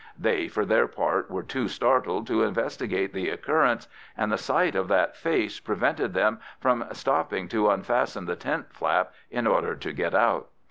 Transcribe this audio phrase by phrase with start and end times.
[0.17, 4.87] They, for their part, were too startled to investigate the occurrence, and the sight of
[4.87, 10.15] that face prevented them from stopping to unfasten the tent flap in order to get
[10.15, 10.47] out.